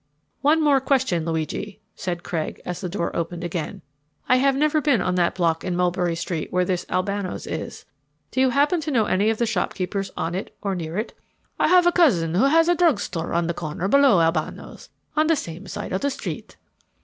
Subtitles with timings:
[0.41, 3.83] "One more question, Luigi," said Craig as the door opened again.
[4.27, 7.85] "I have never been on that block in Mulberry Street where this Albano's is.
[8.31, 11.13] Do you happen to know any of the shopkeepers on it or near it?"
[11.59, 15.27] "I have a cousin who has a drug store on the corner below Albano's, on
[15.27, 16.57] the same side of the street."